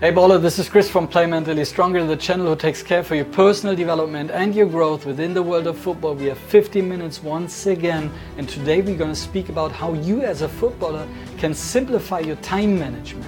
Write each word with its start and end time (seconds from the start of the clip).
Hey 0.00 0.12
baller, 0.12 0.40
this 0.40 0.60
is 0.60 0.68
Chris 0.68 0.88
from 0.88 1.08
Play 1.08 1.26
Mentally 1.26 1.64
Stronger, 1.64 2.06
the 2.06 2.16
channel 2.16 2.46
who 2.46 2.54
takes 2.54 2.84
care 2.84 3.02
for 3.02 3.16
your 3.16 3.24
personal 3.24 3.74
development 3.74 4.30
and 4.30 4.54
your 4.54 4.66
growth 4.66 5.04
within 5.04 5.34
the 5.34 5.42
world 5.42 5.66
of 5.66 5.76
football. 5.76 6.14
We 6.14 6.26
have 6.26 6.38
15 6.38 6.88
minutes 6.88 7.20
once 7.20 7.66
again, 7.66 8.12
and 8.36 8.48
today 8.48 8.80
we're 8.80 8.96
going 8.96 9.10
to 9.10 9.16
speak 9.16 9.48
about 9.48 9.72
how 9.72 9.94
you 9.94 10.22
as 10.22 10.42
a 10.42 10.48
footballer 10.48 11.04
can 11.36 11.52
simplify 11.52 12.20
your 12.20 12.36
time 12.36 12.78
management. 12.78 13.26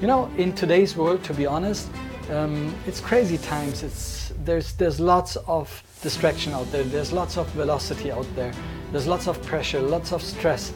You 0.00 0.06
know, 0.06 0.30
in 0.36 0.52
today's 0.52 0.96
world, 0.96 1.24
to 1.24 1.34
be 1.34 1.46
honest, 1.46 1.90
um, 2.30 2.72
it's 2.86 3.00
crazy 3.00 3.38
times. 3.38 3.82
It's 3.82 4.32
there's 4.44 4.74
there's 4.74 5.00
lots 5.00 5.34
of 5.48 5.82
distraction 6.00 6.52
out 6.52 6.70
there. 6.70 6.84
There's 6.84 7.12
lots 7.12 7.36
of 7.36 7.48
velocity 7.54 8.12
out 8.12 8.28
there. 8.36 8.52
There's 8.92 9.08
lots 9.08 9.26
of 9.26 9.42
pressure, 9.42 9.80
lots 9.80 10.12
of 10.12 10.22
stress. 10.22 10.72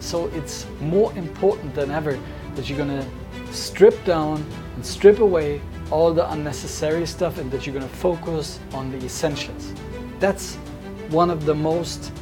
So 0.00 0.26
it's 0.34 0.66
more 0.82 1.14
important 1.14 1.74
than 1.74 1.90
ever 1.90 2.18
that 2.56 2.68
you're 2.68 2.76
gonna 2.76 3.06
strip 3.52 4.04
down 4.04 4.44
and 4.74 4.84
strip 4.84 5.18
away 5.18 5.60
all 5.90 6.12
the 6.14 6.30
unnecessary 6.32 7.06
stuff 7.06 7.38
and 7.38 7.50
that 7.50 7.66
you're 7.66 7.74
going 7.74 7.88
to 7.88 7.96
focus 7.96 8.58
on 8.72 8.90
the 8.90 9.04
essentials. 9.04 9.72
That's 10.18 10.56
one 11.10 11.30
of 11.30 11.44
the 11.44 11.54
most 11.54 12.12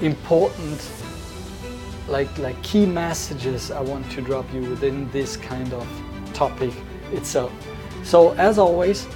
important 0.00 0.90
like 2.08 2.36
like 2.38 2.60
key 2.62 2.84
messages 2.84 3.70
I 3.70 3.80
want 3.80 4.10
to 4.12 4.20
drop 4.20 4.52
you 4.52 4.62
within 4.62 5.08
this 5.12 5.36
kind 5.36 5.72
of 5.72 5.86
topic 6.34 6.72
itself. 7.12 7.52
So 8.02 8.32
as 8.32 8.58
always, 8.58 9.06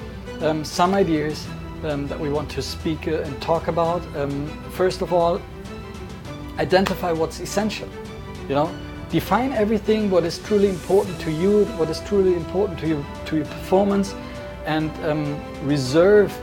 um, 0.40 0.64
some 0.64 0.94
ideas 0.94 1.46
um, 1.84 2.06
that 2.06 2.18
we 2.18 2.30
want 2.30 2.48
to 2.50 2.62
speak 2.62 3.08
uh, 3.08 3.22
and 3.22 3.40
talk 3.42 3.68
about. 3.68 4.02
Um, 4.16 4.46
first 4.70 5.02
of 5.02 5.12
all, 5.12 5.40
identify 6.58 7.12
what's 7.12 7.40
essential. 7.40 7.88
You 8.48 8.54
know, 8.54 8.78
define 9.10 9.52
everything 9.52 10.10
what 10.10 10.24
is 10.24 10.38
truly 10.38 10.68
important 10.68 11.18
to 11.20 11.30
you, 11.30 11.64
what 11.76 11.88
is 11.88 12.00
truly 12.00 12.34
important 12.34 12.78
to 12.80 12.88
you, 12.88 13.06
to 13.26 13.36
your 13.36 13.46
performance, 13.46 14.14
and 14.64 14.90
um, 15.04 15.40
reserve 15.66 16.36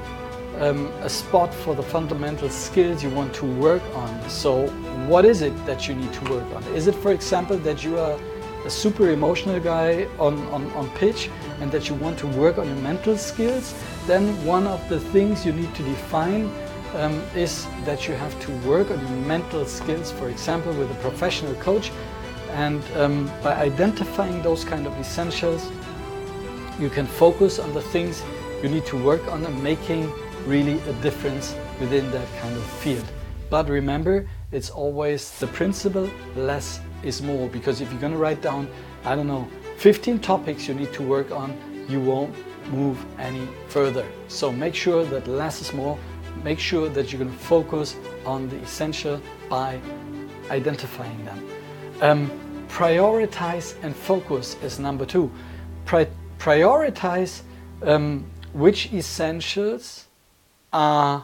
um, 0.60 0.88
a 1.02 1.10
spot 1.10 1.54
for 1.54 1.76
the 1.76 1.84
fundamental 1.84 2.50
skills 2.50 3.04
you 3.04 3.10
want 3.10 3.34
to 3.34 3.46
work 3.46 3.84
on. 3.96 4.30
So, 4.30 4.68
what 5.08 5.26
is 5.26 5.42
it 5.42 5.54
that 5.66 5.88
you 5.88 5.96
need 5.96 6.14
to 6.14 6.32
work 6.32 6.56
on? 6.56 6.64
Is 6.76 6.88
it, 6.88 6.96
for 6.96 7.12
example, 7.12 7.58
that 7.58 7.84
you 7.84 7.98
are 7.98 8.18
a 8.66 8.70
super 8.70 9.10
emotional 9.10 9.60
guy 9.60 10.08
on, 10.20 10.40
on, 10.48 10.72
on 10.72 10.90
pitch 10.92 11.30
and 11.60 11.70
that 11.72 11.90
you 11.90 11.96
want 11.96 12.18
to 12.20 12.28
work 12.28 12.58
on 12.58 12.68
your 12.68 12.78
mental 12.78 13.18
skills? 13.18 13.74
Then, 14.06 14.46
one 14.46 14.68
of 14.68 14.88
the 14.90 15.00
things 15.00 15.46
you 15.46 15.52
need 15.52 15.74
to 15.76 15.84
define 15.84 16.50
um, 16.96 17.22
is 17.36 17.66
that 17.86 18.08
you 18.08 18.14
have 18.14 18.40
to 18.42 18.52
work 18.68 18.92
on 18.92 19.00
your 19.00 19.18
mental 19.26 19.66
skills, 19.66 20.12
for 20.12 20.30
example, 20.30 20.72
with 20.74 20.92
a 20.92 20.96
professional 20.96 21.56
coach 21.56 21.92
and 22.54 22.84
um, 22.96 23.32
by 23.42 23.56
identifying 23.56 24.42
those 24.42 24.64
kind 24.64 24.86
of 24.86 24.94
essentials, 25.00 25.72
you 26.80 26.90
can 26.90 27.06
focus 27.06 27.60
on 27.60 27.74
the 27.74 27.82
things 27.82 28.24
you 28.62 28.70
need 28.70 28.86
to 28.86 28.98
work 28.98 29.26
on 29.28 29.46
and 29.46 29.64
making 29.64 30.12
really 30.46 30.80
a 30.80 30.94
difference 31.02 31.56
within 31.80 32.10
that 32.12 32.28
kind 32.42 32.56
of 32.56 32.64
field. 32.64 33.06
But 33.50 33.70
remember, 33.70 34.28
it's 34.52 34.70
always 34.70 35.38
the 35.40 35.48
principle 35.48 36.10
less 36.36 36.80
is 37.04 37.22
more 37.22 37.50
because 37.50 37.82
if 37.82 37.92
you're 37.92 38.02
going 38.02 38.14
to 38.14 38.20
write 38.20 38.42
down, 38.42 38.68
I 39.06 39.16
don't 39.16 39.28
know, 39.28 39.48
15 39.78 40.20
topics 40.20 40.68
you 40.68 40.74
need 40.74 40.94
to 40.94 41.04
work 41.04 41.32
on, 41.32 41.56
you 41.88 42.00
won't 42.00 42.34
move 42.72 43.04
any 43.20 43.48
further. 43.68 44.06
So 44.28 44.52
make 44.52 44.76
sure 44.76 45.04
that 45.06 45.28
less 45.28 45.62
is 45.62 45.74
more. 45.74 45.98
Make 46.44 46.60
sure 46.60 46.90
that 46.90 47.12
you're 47.12 47.20
going 47.20 47.32
to 47.32 47.44
focus 47.44 47.96
on 48.26 48.50
the 48.50 48.58
essential 48.58 49.22
by 49.50 49.80
identifying 50.50 51.24
them. 51.26 51.50
Um, 52.02 52.32
prioritize 52.74 53.76
and 53.84 53.96
focus 53.96 54.58
is 54.64 54.80
number 54.80 55.06
two. 55.06 55.30
Pri 55.86 56.08
prioritize 56.40 57.44
um, 57.84 58.26
which 58.54 58.92
essentials 58.92 60.08
are 60.74 61.24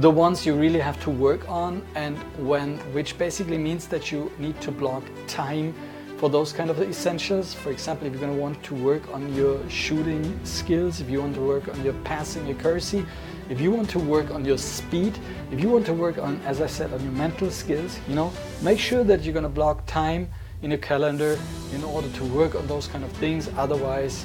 the 0.00 0.10
ones 0.10 0.46
you 0.46 0.54
really 0.54 0.80
have 0.80 0.98
to 1.02 1.10
work 1.10 1.46
on 1.48 1.82
and 1.94 2.16
when, 2.48 2.78
which 2.94 3.18
basically 3.18 3.58
means 3.58 3.86
that 3.86 4.10
you 4.10 4.32
need 4.38 4.58
to 4.62 4.72
block 4.72 5.04
time 5.26 5.74
for 6.16 6.30
those 6.30 6.52
kind 6.52 6.70
of 6.70 6.80
essentials. 6.80 7.52
For 7.52 7.70
example, 7.70 8.06
if 8.06 8.14
you're 8.14 8.20
going 8.20 8.34
to 8.34 8.40
want 8.40 8.62
to 8.64 8.74
work 8.74 9.02
on 9.12 9.34
your 9.34 9.58
shooting 9.68 10.24
skills, 10.44 11.00
if 11.00 11.10
you 11.10 11.20
want 11.20 11.34
to 11.34 11.42
work 11.42 11.68
on 11.68 11.84
your 11.84 11.94
passing 12.04 12.50
accuracy, 12.50 13.04
if 13.50 13.60
you 13.60 13.72
want 13.72 13.90
to 13.90 13.98
work 13.98 14.30
on 14.30 14.44
your 14.44 14.56
speed, 14.56 15.18
if 15.50 15.60
you 15.60 15.68
want 15.68 15.84
to 15.86 15.92
work 15.92 16.18
on, 16.18 16.40
as 16.46 16.60
I 16.60 16.68
said, 16.68 16.92
on 16.92 17.02
your 17.02 17.12
mental 17.12 17.50
skills, 17.50 17.98
you 18.08 18.14
know, 18.14 18.32
make 18.62 18.78
sure 18.78 19.02
that 19.02 19.22
you're 19.22 19.32
going 19.34 19.42
to 19.42 19.48
block 19.48 19.84
time 19.86 20.30
in 20.62 20.70
your 20.70 20.78
calendar 20.78 21.36
in 21.74 21.82
order 21.82 22.08
to 22.10 22.24
work 22.26 22.54
on 22.54 22.64
those 22.68 22.86
kind 22.86 23.02
of 23.02 23.10
things. 23.12 23.50
Otherwise, 23.56 24.24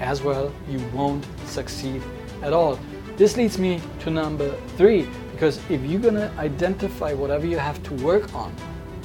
as 0.00 0.22
well, 0.22 0.52
you 0.68 0.80
won't 0.92 1.24
succeed 1.46 2.02
at 2.42 2.52
all. 2.52 2.76
This 3.16 3.36
leads 3.36 3.58
me 3.58 3.80
to 4.00 4.10
number 4.10 4.52
three, 4.76 5.06
because 5.30 5.58
if 5.70 5.80
you're 5.82 6.00
going 6.00 6.14
to 6.14 6.32
identify 6.36 7.12
whatever 7.12 7.46
you 7.46 7.58
have 7.58 7.80
to 7.84 7.94
work 8.04 8.34
on, 8.34 8.52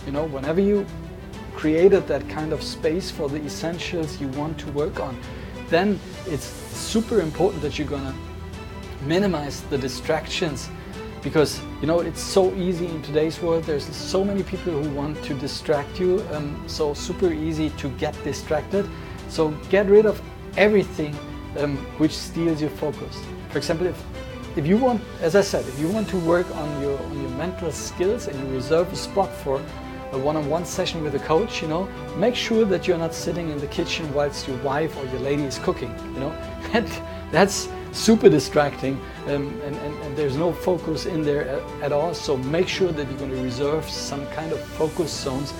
you 0.07 0.11
know, 0.11 0.25
whenever 0.25 0.59
you 0.59 0.83
created 1.53 2.07
that 2.07 2.27
kind 2.27 2.53
of 2.53 2.63
space 2.63 3.11
for 3.11 3.29
the 3.29 3.39
essentials 3.43 4.19
you 4.19 4.29
want 4.29 4.57
to 4.57 4.71
work 4.71 4.99
on, 4.99 5.15
then 5.67 5.99
it's 6.25 6.45
super 6.45 7.21
important 7.21 7.61
that 7.61 7.77
you're 7.77 7.87
gonna 7.87 8.15
minimize 9.01 9.61
the 9.69 9.77
distractions. 9.77 10.69
Because 11.21 11.59
you 11.81 11.87
know 11.87 11.99
it's 11.99 12.21
so 12.21 12.53
easy 12.55 12.85
in 12.85 13.01
today's 13.01 13.41
world. 13.41 13.65
There's 13.65 13.85
so 13.85 14.23
many 14.23 14.43
people 14.43 14.71
who 14.71 14.89
want 14.91 15.21
to 15.23 15.33
distract 15.33 15.99
you 15.99 16.25
um, 16.31 16.63
so 16.67 16.93
super 16.93 17.33
easy 17.33 17.69
to 17.71 17.89
get 17.97 18.15
distracted. 18.23 18.89
So 19.27 19.49
get 19.69 19.87
rid 19.87 20.05
of 20.05 20.21
everything 20.55 21.13
um, 21.57 21.77
which 21.97 22.15
steals 22.15 22.61
your 22.61 22.69
focus. 22.69 23.21
For 23.49 23.57
example 23.57 23.87
if 23.87 24.01
if 24.57 24.65
you 24.65 24.77
want 24.77 24.99
as 25.21 25.35
i 25.35 25.41
said 25.41 25.63
if 25.67 25.77
you 25.79 25.87
want 25.87 26.09
to 26.09 26.17
work 26.21 26.49
on 26.55 26.81
your 26.81 26.97
on 26.97 27.21
your 27.21 27.29
mental 27.31 27.71
skills 27.71 28.27
and 28.27 28.35
you 28.39 28.55
reserve 28.55 28.91
a 28.91 28.95
spot 28.95 29.31
for 29.43 29.61
a 30.11 30.17
one-on-one 30.17 30.65
session 30.65 31.03
with 31.03 31.15
a 31.15 31.19
coach, 31.19 31.61
you 31.61 31.67
know, 31.67 31.87
make 32.17 32.35
sure 32.35 32.65
that 32.65 32.87
you're 32.87 32.97
not 32.97 33.13
sitting 33.13 33.49
in 33.49 33.59
the 33.59 33.67
kitchen 33.67 34.11
whilst 34.13 34.47
your 34.47 34.57
wife 34.57 34.95
or 34.97 35.05
your 35.05 35.19
lady 35.19 35.43
is 35.43 35.59
cooking, 35.59 35.93
you 36.13 36.19
know. 36.19 36.35
That, 36.71 37.31
that's 37.31 37.67
super 37.91 38.29
distracting 38.29 38.99
um, 39.25 39.47
and, 39.63 39.75
and, 39.75 40.03
and, 40.03 40.17
there's 40.17 40.35
no 40.35 40.53
focus 40.53 41.05
in 41.05 41.21
there 41.23 41.47
at, 41.47 41.83
at, 41.83 41.91
all. 41.91 42.13
So 42.13 42.37
make 42.37 42.67
sure 42.67 42.91
that 42.91 43.07
you're 43.07 43.17
going 43.17 43.31
to 43.31 43.41
reserve 43.41 43.89
some 43.89 44.25
kind 44.27 44.51
of 44.51 44.59
focus 44.59 45.11
zones, 45.11 45.53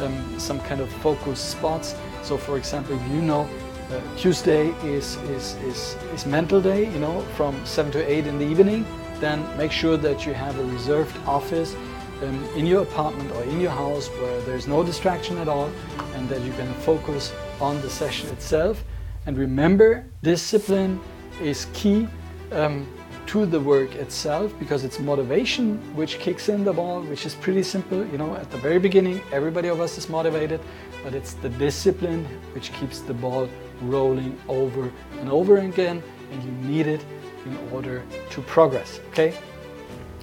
um, 0.00 0.38
some 0.38 0.60
kind 0.60 0.80
of 0.80 0.90
focus 1.02 1.40
spots. 1.40 1.94
So 2.22 2.36
for 2.36 2.56
example, 2.56 2.96
if 2.96 3.10
you 3.10 3.22
know 3.22 3.48
uh, 3.90 4.00
Tuesday 4.16 4.68
is, 4.84 5.16
is, 5.16 5.54
is, 5.62 5.96
is 6.14 6.26
mental 6.26 6.60
day, 6.60 6.90
you 6.90 6.98
know, 6.98 7.20
from 7.36 7.64
7 7.64 7.92
to 7.92 8.10
8 8.10 8.26
in 8.26 8.38
the 8.38 8.44
evening, 8.44 8.84
then 9.20 9.44
make 9.56 9.72
sure 9.72 9.96
that 9.96 10.26
you 10.26 10.34
have 10.34 10.58
a 10.58 10.64
reserved 10.64 11.16
office 11.26 11.74
um, 12.22 12.44
in 12.56 12.66
your 12.66 12.82
apartment 12.82 13.30
or 13.32 13.42
in 13.44 13.60
your 13.60 13.70
house 13.70 14.08
where 14.08 14.40
there's 14.42 14.66
no 14.66 14.82
distraction 14.82 15.38
at 15.38 15.48
all 15.48 15.70
and 16.14 16.28
that 16.28 16.42
you 16.42 16.52
can 16.52 16.72
focus 16.80 17.32
on 17.60 17.80
the 17.82 17.90
session 17.90 18.28
itself. 18.30 18.82
And 19.26 19.36
remember, 19.36 20.04
discipline 20.22 21.00
is 21.40 21.66
key 21.72 22.08
um, 22.52 22.86
to 23.26 23.44
the 23.44 23.58
work 23.58 23.94
itself 23.96 24.56
because 24.58 24.84
it's 24.84 24.98
motivation 25.00 25.78
which 25.96 26.18
kicks 26.18 26.48
in 26.48 26.64
the 26.64 26.72
ball, 26.72 27.02
which 27.02 27.26
is 27.26 27.34
pretty 27.34 27.62
simple. 27.62 28.06
You 28.06 28.18
know, 28.18 28.34
at 28.36 28.50
the 28.50 28.58
very 28.58 28.78
beginning, 28.78 29.20
everybody 29.32 29.68
of 29.68 29.80
us 29.80 29.98
is 29.98 30.08
motivated, 30.08 30.60
but 31.02 31.14
it's 31.14 31.34
the 31.34 31.48
discipline 31.48 32.24
which 32.54 32.72
keeps 32.74 33.00
the 33.00 33.14
ball 33.14 33.48
rolling 33.82 34.38
over 34.48 34.92
and 35.20 35.30
over 35.30 35.58
again, 35.58 36.02
and 36.30 36.42
you 36.42 36.50
need 36.68 36.86
it 36.86 37.04
in 37.44 37.58
order 37.72 38.02
to 38.30 38.42
progress. 38.42 39.00
Okay? 39.10 39.36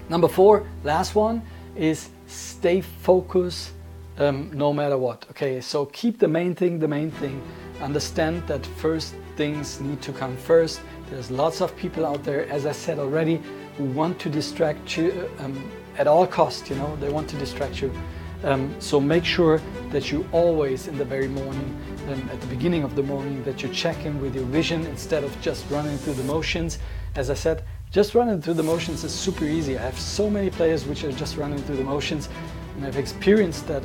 Number 0.10 0.28
four, 0.28 0.66
last 0.84 1.16
one, 1.16 1.42
is 1.76 2.10
stay 2.28 2.82
focused 2.82 3.72
um, 4.18 4.52
no 4.54 4.72
matter 4.74 4.98
what. 4.98 5.26
Okay, 5.32 5.62
so 5.62 5.86
keep 5.88 6.20
the 6.20 6.28
main 6.28 6.54
thing 6.56 6.80
the 6.80 6.88
main 6.88 7.12
thing. 7.12 7.42
Understand 7.82 8.46
that 8.48 8.66
first 8.66 9.16
things 9.36 9.82
need 9.82 10.02
to 10.02 10.14
come 10.14 10.38
first. 10.38 10.82
There's 11.14 11.30
lots 11.30 11.62
of 11.62 11.76
people 11.78 12.08
out 12.08 12.24
there, 12.24 12.50
as 12.50 12.66
I 12.66 12.72
said 12.72 12.98
already, 12.98 13.40
who 13.78 13.84
want 13.84 14.18
to 14.22 14.32
distract 14.32 14.98
you 14.98 15.30
um, 15.38 15.72
at 16.00 16.08
all 16.08 16.26
costs. 16.26 16.68
You 16.72 16.76
know, 16.76 16.96
they 16.96 17.12
want 17.12 17.30
to 17.30 17.38
distract 17.38 17.84
you. 17.84 17.94
Um, 18.44 18.76
so 18.80 19.00
make 19.00 19.24
sure 19.24 19.62
that 19.92 20.12
you 20.12 20.28
always, 20.32 20.88
in 20.88 20.98
the 20.98 21.06
very 21.06 21.28
morning, 21.28 21.80
um, 22.10 22.28
at 22.32 22.42
the 22.42 22.48
beginning 22.48 22.82
of 22.82 22.96
the 22.96 23.04
morning, 23.04 23.44
that 23.44 23.62
you 23.62 23.70
check 23.70 24.08
in 24.08 24.20
with 24.20 24.34
your 24.34 24.46
vision 24.46 24.88
instead 24.88 25.24
of 25.24 25.40
just 25.40 25.70
running 25.70 26.00
through 26.00 26.16
the 26.16 26.24
motions. 26.24 26.80
As 27.14 27.30
I 27.30 27.36
said, 27.36 27.64
just 27.92 28.16
running 28.16 28.42
through 28.42 28.56
the 28.56 28.64
motions 28.64 29.04
is 29.04 29.14
super 29.14 29.46
easy. 29.46 29.78
I 29.78 29.84
have 29.84 30.00
so 30.00 30.32
many 30.32 30.50
players 30.50 30.88
which 30.88 31.04
are 31.04 31.12
just 31.12 31.38
running 31.38 31.60
through 31.60 31.78
the 31.78 31.84
motions 31.84 32.28
and 32.76 32.88
I've 32.88 32.98
experienced 32.98 33.68
that 33.68 33.84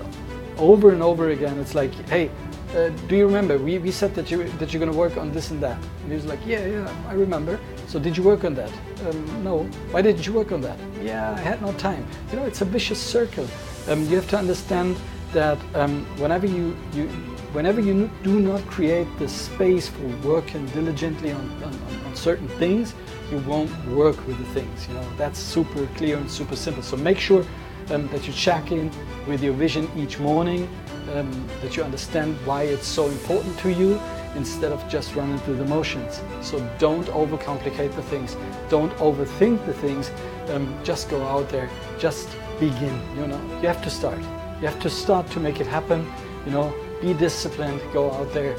over 0.57 0.93
and 0.93 1.03
over 1.03 1.29
again. 1.29 1.59
It's 1.59 1.75
like, 1.75 1.93
hey, 2.09 2.31
uh, 2.75 2.91
do 3.09 3.17
you 3.17 3.27
remember? 3.27 3.59
We, 3.59 3.79
we 3.79 3.91
said 3.91 4.15
that, 4.15 4.31
you, 4.31 4.45
that 4.59 4.73
you're 4.73 4.81
going 4.81 4.93
to 4.93 4.99
work 4.99 5.17
on 5.17 5.33
this 5.33 5.51
and 5.51 5.61
that. 5.63 5.79
And 6.03 6.09
he 6.09 6.15
was 6.15 6.27
like, 6.27 6.41
yeah, 6.47 6.65
yeah, 6.67 7.05
I 7.09 7.15
remember. 7.15 7.59
So 7.87 7.99
did 7.99 8.17
you 8.17 8.23
work 8.23 8.45
on 8.45 8.55
that? 8.55 8.73
Um, 9.07 9.45
no. 9.45 9.65
Why 9.91 10.03
didn't 10.03 10.27
you 10.27 10.33
work 10.33 10.53
on 10.53 10.61
that? 10.63 10.79
Yeah, 11.03 11.33
I 11.33 11.41
had 11.41 11.63
no 11.63 11.73
time. 11.75 12.07
You 12.31 12.39
know, 12.39 12.45
it's 12.45 12.61
a 12.61 12.67
vicious 12.67 13.01
circle. 13.01 13.47
Um, 13.89 14.05
you 14.09 14.17
have 14.17 14.29
to 14.31 14.39
understand 14.39 14.97
that 15.33 15.59
um, 15.75 16.05
whenever 16.19 16.47
you, 16.47 16.77
you 16.93 17.07
whenever 17.53 17.81
you 17.81 18.11
do 18.23 18.41
not 18.41 18.61
create 18.67 19.07
the 19.19 19.29
space 19.29 19.89
for 19.89 20.07
working 20.19 20.67
diligently 20.67 21.33
on, 21.33 21.63
on, 21.63 21.75
on 22.07 22.17
certain 22.17 22.49
things, 22.61 22.95
you 23.31 23.39
won't 23.41 23.71
work 23.89 24.17
with 24.27 24.39
the 24.39 24.61
things. 24.61 24.89
You 24.89 24.95
know 24.95 25.07
that's 25.17 25.39
super 25.39 25.87
clear 25.97 26.17
and 26.17 26.31
super 26.31 26.57
simple. 26.57 26.83
So 26.83 26.97
make 26.97 27.19
sure 27.19 27.45
um, 27.91 28.09
that 28.09 28.27
you 28.27 28.33
check 28.33 28.73
in 28.73 28.91
with 29.27 29.43
your 29.43 29.55
vision 29.55 29.91
each 29.97 30.19
morning, 30.19 30.69
um, 31.15 31.49
that 31.63 31.77
you 31.77 31.83
understand 31.83 32.37
why 32.45 32.63
it's 32.63 32.87
so 32.87 33.07
important 33.07 33.59
to 33.61 33.73
you 33.73 34.01
instead 34.37 34.73
of 34.73 34.87
just 34.89 35.15
running 35.15 35.39
through 35.41 35.57
the 35.57 35.65
motions. 35.65 36.21
So 36.43 36.59
don't 36.79 37.07
overcomplicate 37.09 37.95
the 37.95 38.03
things, 38.03 38.37
don't 38.69 38.93
overthink 38.97 39.65
the 39.67 39.75
things, 39.75 40.11
um, 40.51 40.73
just 40.85 41.09
go 41.11 41.23
out 41.25 41.49
there, 41.49 41.69
just 41.99 42.29
begin, 42.61 43.01
you 43.17 43.27
know, 43.27 43.41
you 43.61 43.69
have 43.69 43.83
to 43.83 43.91
start. 43.91 44.21
You 44.61 44.67
have 44.67 44.81
to 44.81 44.91
start 44.91 45.31
to 45.31 45.41
make 45.41 45.61
it 45.61 45.67
happen, 45.67 46.07
you 46.45 46.53
know, 46.53 46.75
be 47.01 47.15
disciplined, 47.15 47.81
go 47.93 48.11
out 48.13 48.33
there, 48.33 48.57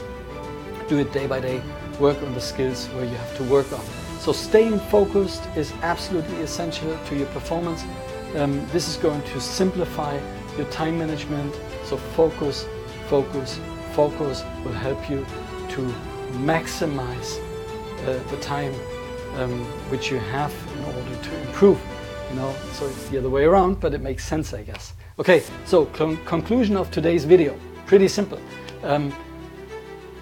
do 0.88 0.98
it 1.00 1.12
day 1.12 1.28
by 1.28 1.40
day, 1.40 1.62
work 2.00 2.22
on 2.24 2.34
the 2.34 2.42
skills 2.42 2.88
where 2.88 3.06
you 3.06 3.16
have 3.16 3.38
to 3.38 3.44
work 3.44 3.72
on. 3.74 3.84
So 4.20 4.32
staying 4.32 4.80
focused 4.80 5.44
is 5.56 5.72
absolutely 5.82 6.42
essential 6.42 6.98
to 7.08 7.16
your 7.16 7.28
performance. 7.28 7.84
Um, 8.36 8.66
this 8.72 8.88
is 8.88 8.98
going 8.98 9.22
to 9.24 9.42
simplify 9.42 10.20
your 10.60 10.70
time 10.70 11.00
management. 11.00 11.56
So 11.86 11.98
focus, 11.98 12.68
focus, 13.08 13.60
focus 13.94 14.44
will 14.64 14.74
help 14.74 15.10
you 15.10 15.26
to 15.70 15.82
maximize 16.44 17.40
uh, 18.06 18.22
the 18.30 18.38
time 18.42 18.74
um, 19.36 19.66
which 19.90 20.12
you 20.12 20.20
have 20.20 20.54
in 20.78 20.84
order 20.86 21.16
to 21.24 21.42
improve. 21.48 21.80
You 22.30 22.36
know, 22.36 22.56
so 22.74 22.86
it's 22.86 23.10
the 23.10 23.18
other 23.18 23.30
way 23.30 23.46
around, 23.46 23.80
but 23.80 23.94
it 23.94 24.02
makes 24.02 24.24
sense, 24.24 24.54
I 24.54 24.62
guess. 24.62 24.94
Okay, 25.18 25.42
so 25.66 25.86
con 25.88 26.18
conclusion 26.26 26.78
of 26.78 26.92
today's 26.92 27.26
video, 27.26 27.58
pretty 27.88 28.08
simple. 28.08 28.40
Um, 28.84 29.12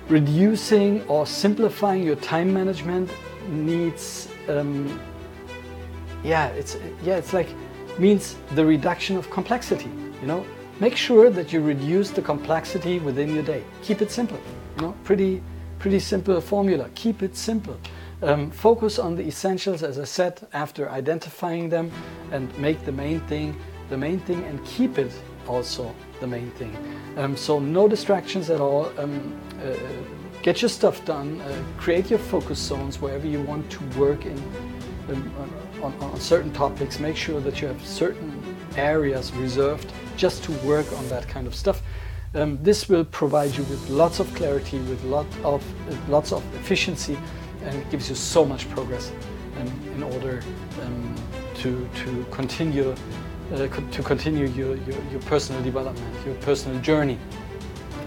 reducing 0.08 1.02
or 1.08 1.26
simplifying 1.26 2.04
your 2.04 2.16
time 2.16 2.54
management 2.54 3.12
needs, 3.50 4.30
um, 4.48 5.00
yeah, 6.24 6.48
it's 6.50 6.78
yeah, 7.04 7.18
it's 7.18 7.34
like 7.34 7.50
means 8.00 8.36
the 8.56 8.66
reduction 8.66 9.18
of 9.18 9.30
complexity. 9.30 9.90
You 10.22 10.28
know, 10.28 10.46
make 10.80 10.96
sure 10.96 11.30
that 11.30 11.54
you 11.54 11.62
reduce 11.62 12.12
the 12.12 12.22
complexity 12.22 13.00
within 13.00 13.34
your 13.34 13.44
day. 13.44 13.64
Keep 13.84 14.02
it 14.02 14.12
simple. 14.12 14.40
You 14.78 14.82
know, 14.84 14.96
pretty 15.04 15.42
pretty 15.80 16.00
simple 16.00 16.42
formula. 16.42 16.90
Keep 16.96 17.24
it 17.24 17.36
simple. 17.36 17.78
Um, 18.24 18.50
focus 18.50 18.98
on 18.98 19.16
the 19.16 19.28
essentials, 19.28 19.84
as 19.84 20.00
I 20.00 20.06
said, 20.06 20.48
after 20.54 20.90
identifying 20.90 21.70
them, 21.70 21.92
and 22.32 22.46
make 22.58 22.84
the 22.84 22.92
main 22.92 23.20
thing 23.22 23.56
the 23.90 23.98
main 23.98 24.20
thing, 24.20 24.44
and 24.46 24.64
keep 24.66 24.98
it 24.98 25.12
also 25.48 25.94
the 26.20 26.28
main 26.28 26.52
thing. 26.52 26.76
Um, 27.16 27.38
so 27.38 27.60
no 27.60 27.88
distractions 27.88 28.50
at 28.50 28.60
all. 28.60 28.92
Um, 29.00 29.40
uh, 29.64 29.76
get 30.42 30.62
your 30.62 30.70
stuff 30.70 31.04
done. 31.06 31.42
Uh, 31.42 31.64
create 31.78 32.10
your 32.10 32.20
focus 32.20 32.60
zones 32.60 33.00
wherever 33.00 33.28
you 33.28 33.42
want 33.42 33.70
to 33.72 33.84
work 34.00 34.26
in 34.26 34.38
um, 35.10 35.54
on, 35.82 35.94
on, 36.02 36.20
certain 36.20 36.52
topics. 36.54 37.00
Make 37.00 37.16
sure 37.16 37.40
that 37.42 37.62
you 37.62 37.68
have 37.68 37.86
certain 37.86 38.56
areas 38.76 39.32
reserved 39.34 39.92
just 40.16 40.44
to 40.46 40.52
work 40.66 40.92
on 40.94 41.08
that 41.10 41.28
kind 41.28 41.48
of 41.48 41.56
stuff. 41.56 41.82
Um, 42.34 42.60
this 42.62 42.90
will 42.90 43.06
provide 43.06 43.56
you 43.56 43.64
with 43.64 43.90
lots 43.90 44.20
of 44.20 44.34
clarity, 44.36 44.80
with 44.80 45.04
lot 45.04 45.26
of 45.44 45.64
uh, 45.90 45.96
lots 46.10 46.32
of 46.32 46.44
efficiency, 46.56 47.18
and 47.64 47.76
it 47.76 47.90
gives 47.90 48.10
you 48.10 48.16
so 48.16 48.46
much 48.46 48.70
progress 48.70 49.12
um, 49.60 49.68
in 49.96 50.04
order 50.04 50.44
um, 50.84 51.16
to 51.56 51.88
to 52.04 52.26
continue 52.32 52.96
uh, 53.54 53.68
co 53.68 53.82
to 53.92 54.04
continue 54.04 54.48
your, 54.48 54.76
your, 54.76 55.02
your 55.12 55.22
personal 55.22 55.62
development, 55.64 56.26
your 56.26 56.36
personal 56.36 56.80
journey. 56.82 57.18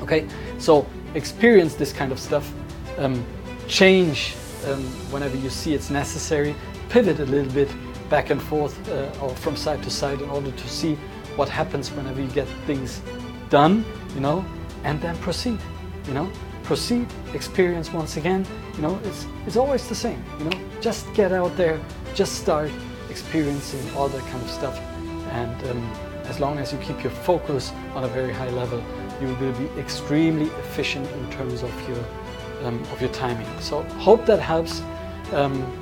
Okay, 0.02 0.26
so 0.58 0.86
experience 1.14 1.74
this 1.74 1.92
kind 1.92 2.12
of 2.12 2.18
stuff, 2.18 2.52
um, 2.98 3.24
change 3.68 4.34
um, 4.66 4.82
whenever 5.10 5.36
you 5.36 5.50
see 5.50 5.74
it's 5.74 5.90
necessary, 5.90 6.54
pivot 6.90 7.20
a 7.20 7.26
little 7.26 7.52
bit 7.52 7.70
back 8.10 8.30
and 8.30 8.42
forth 8.42 8.76
uh, 8.88 9.08
or 9.22 9.34
from 9.36 9.56
side 9.56 9.82
to 9.84 9.90
side 9.90 10.20
in 10.20 10.28
order 10.28 10.50
to 10.50 10.68
see 10.68 10.96
what 11.36 11.48
happens 11.48 11.90
whenever 11.92 12.20
you 12.20 12.28
get 12.28 12.48
things 12.66 13.00
done, 13.48 13.84
you 14.14 14.20
know, 14.20 14.44
and 14.84 15.00
then 15.00 15.16
proceed, 15.18 15.58
you 16.06 16.12
know, 16.12 16.30
proceed, 16.64 17.06
experience 17.32 17.92
once 17.92 18.16
again, 18.16 18.44
you 18.74 18.82
know, 18.82 19.00
it's, 19.04 19.26
it's 19.46 19.56
always 19.56 19.88
the 19.88 19.94
same, 19.94 20.22
you 20.38 20.44
know, 20.44 20.60
just 20.80 21.12
get 21.14 21.32
out 21.32 21.56
there, 21.56 21.80
just 22.14 22.34
start 22.34 22.70
experiencing 23.08 23.82
all 23.96 24.08
that 24.08 24.22
kind 24.26 24.42
of 24.42 24.50
stuff. 24.50 24.78
And 25.30 25.70
um, 25.70 25.92
as 26.24 26.40
long 26.40 26.58
as 26.58 26.72
you 26.72 26.78
keep 26.78 27.02
your 27.02 27.12
focus 27.12 27.72
on 27.94 28.04
a 28.04 28.08
very 28.08 28.32
high 28.32 28.50
level, 28.50 28.82
you 29.20 29.28
will 29.34 29.52
be 29.52 29.66
extremely 29.80 30.46
efficient 30.58 31.08
in 31.10 31.30
terms 31.30 31.62
of 31.62 31.88
your 31.88 32.04
um, 32.64 32.82
of 32.92 33.00
your 33.00 33.10
timing. 33.12 33.48
So 33.60 33.82
hope 33.98 34.26
that 34.26 34.38
helps. 34.38 34.82
Um, 35.32 35.79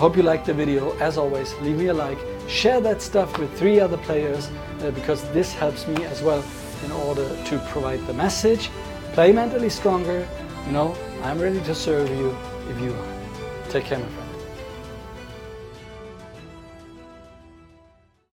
hope 0.00 0.16
you 0.16 0.22
liked 0.22 0.46
the 0.46 0.54
video. 0.54 0.96
As 0.96 1.18
always, 1.18 1.54
leave 1.60 1.76
me 1.76 1.88
a 1.88 1.94
like, 1.94 2.18
share 2.48 2.80
that 2.80 3.02
stuff 3.02 3.38
with 3.38 3.52
three 3.58 3.78
other 3.78 3.98
players 3.98 4.50
uh, 4.80 4.90
because 4.92 5.22
this 5.32 5.52
helps 5.52 5.86
me 5.86 6.06
as 6.06 6.22
well 6.22 6.42
in 6.82 6.90
order 6.90 7.28
to 7.44 7.58
provide 7.68 8.00
the 8.06 8.14
message. 8.14 8.70
Play 9.12 9.30
mentally 9.30 9.68
stronger. 9.68 10.26
You 10.64 10.72
know, 10.72 10.96
I'm 11.22 11.38
ready 11.38 11.60
to 11.60 11.74
serve 11.74 12.08
you 12.08 12.34
if 12.70 12.80
you 12.80 12.94
are. 12.94 13.68
Take 13.68 13.84
care, 13.84 13.98
my 13.98 14.06
friend. 14.06 14.19